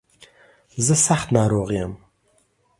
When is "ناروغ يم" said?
1.35-1.93